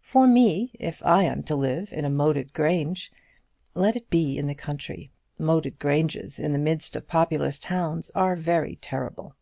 [0.00, 3.12] For me, if I am to live in a moated grange,
[3.74, 5.10] let it be in the country.
[5.38, 9.36] Moated granges in the midst of populous towns are very terrible.